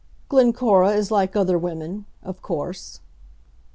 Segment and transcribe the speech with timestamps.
[0.29, 3.01] "Glencora is like other women, of course."